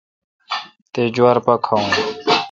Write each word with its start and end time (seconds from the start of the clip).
تے°جوار 0.93 1.37
پا 1.45 1.53
کھاوون۔ 1.65 1.89